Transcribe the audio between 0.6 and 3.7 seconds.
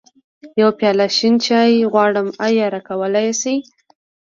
پياله شين چای غواړم، ايا راکولی يې شې؟